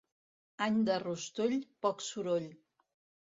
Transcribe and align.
Any 0.67 0.77
de 0.87 0.95
rostoll, 1.03 1.53
poc 1.87 2.01
soroll. 2.05 2.49